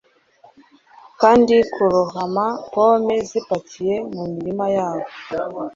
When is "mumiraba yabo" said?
4.13-5.09